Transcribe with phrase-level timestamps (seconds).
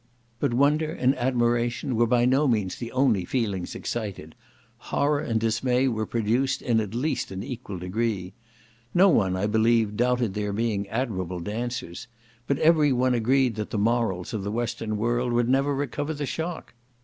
[0.39, 4.33] But wonder and admiration were by no means the only feelings excited;
[4.79, 8.33] horror and dismay were produced in at least an equal degree.
[8.95, 12.07] No one, I believe, doubted their being admirable dancers,
[12.47, 16.25] but every one agreed that the morals of the Western world would never recover the
[16.25, 16.73] shock.